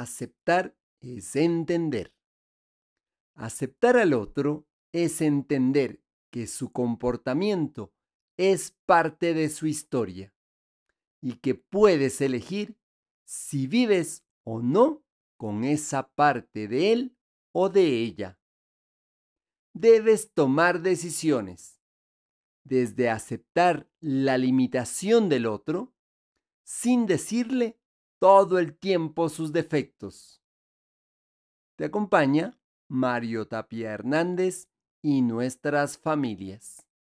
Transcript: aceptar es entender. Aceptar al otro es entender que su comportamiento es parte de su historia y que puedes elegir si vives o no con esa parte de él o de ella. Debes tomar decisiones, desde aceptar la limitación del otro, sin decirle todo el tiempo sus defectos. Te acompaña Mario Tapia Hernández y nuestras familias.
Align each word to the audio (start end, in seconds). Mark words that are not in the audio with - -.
aceptar 0.00 0.76
es 1.00 1.36
entender. 1.36 2.14
Aceptar 3.34 3.96
al 3.96 4.12
otro 4.12 4.66
es 4.92 5.20
entender 5.20 6.02
que 6.30 6.46
su 6.46 6.72
comportamiento 6.72 7.92
es 8.36 8.72
parte 8.86 9.34
de 9.34 9.48
su 9.48 9.66
historia 9.66 10.34
y 11.20 11.34
que 11.34 11.54
puedes 11.54 12.20
elegir 12.20 12.78
si 13.24 13.66
vives 13.66 14.24
o 14.44 14.62
no 14.62 15.04
con 15.36 15.64
esa 15.64 16.08
parte 16.14 16.68
de 16.68 16.92
él 16.92 17.16
o 17.52 17.68
de 17.68 17.86
ella. 18.02 18.38
Debes 19.72 20.32
tomar 20.32 20.82
decisiones, 20.82 21.80
desde 22.64 23.08
aceptar 23.08 23.88
la 24.00 24.36
limitación 24.36 25.28
del 25.28 25.46
otro, 25.46 25.94
sin 26.64 27.06
decirle 27.06 27.78
todo 28.20 28.58
el 28.58 28.76
tiempo 28.76 29.30
sus 29.30 29.50
defectos. 29.50 30.42
Te 31.76 31.86
acompaña 31.86 32.60
Mario 32.86 33.48
Tapia 33.48 33.92
Hernández 33.92 34.68
y 35.00 35.22
nuestras 35.22 35.96
familias. 35.96 36.86